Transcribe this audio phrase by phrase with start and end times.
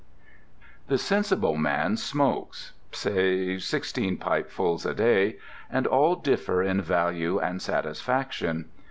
[0.87, 5.35] The sensible man smokes (say) sixteen pipefuls a day,
[5.69, 8.71] and all differ in value and satisfaction.